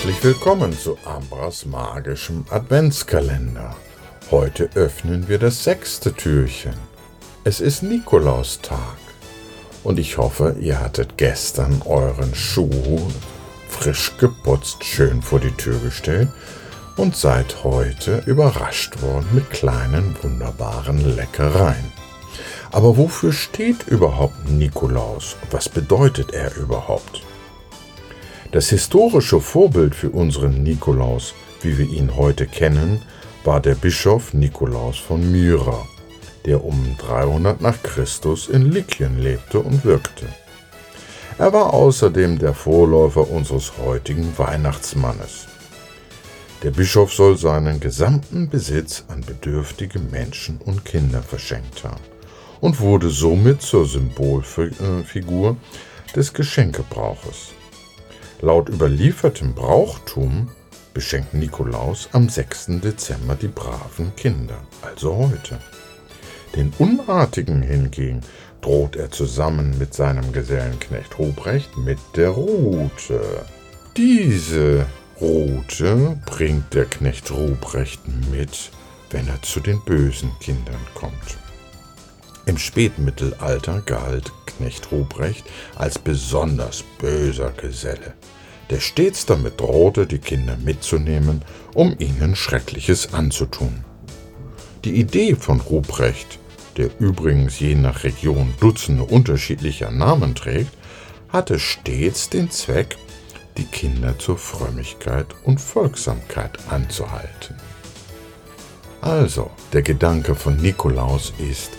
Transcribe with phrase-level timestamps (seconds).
[0.00, 3.76] Herzlich willkommen zu Ambras magischem Adventskalender.
[4.30, 6.72] Heute öffnen wir das sechste Türchen.
[7.44, 8.96] Es ist Nikolaustag
[9.84, 13.10] und ich hoffe, ihr hattet gestern euren Schuh
[13.68, 16.30] frisch geputzt schön vor die Tür gestellt
[16.96, 21.92] und seid heute überrascht worden mit kleinen wunderbaren Leckereien.
[22.72, 25.36] Aber wofür steht überhaupt Nikolaus?
[25.50, 27.20] Was bedeutet er überhaupt?
[28.52, 33.00] Das historische Vorbild für unseren Nikolaus, wie wir ihn heute kennen,
[33.44, 35.86] war der Bischof Nikolaus von Myra,
[36.46, 40.26] der um 300 nach Christus in Lykien lebte und wirkte.
[41.38, 45.46] Er war außerdem der Vorläufer unseres heutigen Weihnachtsmannes.
[46.64, 52.02] Der Bischof soll seinen gesamten Besitz an bedürftige Menschen und Kinder verschenkt haben
[52.60, 55.56] und wurde somit zur Symbolfigur
[56.16, 57.52] des Geschenkebrauches.
[58.42, 60.48] Laut überliefertem Brauchtum
[60.94, 62.80] beschenkt Nikolaus am 6.
[62.82, 65.58] Dezember die braven Kinder, also heute.
[66.56, 68.22] Den Unartigen hingegen
[68.62, 73.44] droht er zusammen mit seinem Gesellenknecht Ruprecht mit der Rute.
[73.98, 74.86] Diese
[75.20, 78.70] Rute bringt der Knecht Ruprecht mit,
[79.10, 81.39] wenn er zu den bösen Kindern kommt.
[82.50, 85.44] Im Spätmittelalter galt Knecht Ruprecht
[85.76, 88.14] als besonders böser Geselle,
[88.70, 91.42] der stets damit drohte, die Kinder mitzunehmen,
[91.74, 93.84] um ihnen Schreckliches anzutun.
[94.82, 96.40] Die Idee von Ruprecht,
[96.76, 100.72] der übrigens je nach Region Dutzende unterschiedlicher Namen trägt,
[101.28, 102.96] hatte stets den Zweck,
[103.58, 107.54] die Kinder zur Frömmigkeit und Folgsamkeit anzuhalten.
[109.02, 111.78] Also, der Gedanke von Nikolaus ist,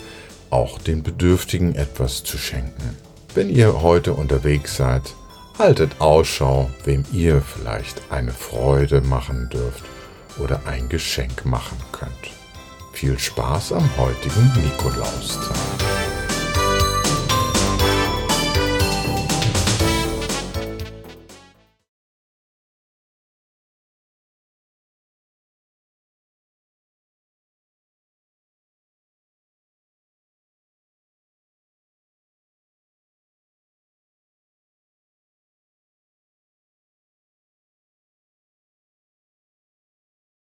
[0.52, 2.97] auch den Bedürftigen etwas zu schenken.
[3.33, 5.03] Wenn ihr heute unterwegs seid,
[5.57, 9.84] haltet Ausschau, wem ihr vielleicht eine Freude machen dürft
[10.38, 12.11] oder ein Geschenk machen könnt.
[12.94, 15.71] Viel Spaß am heutigen Nikolaustag.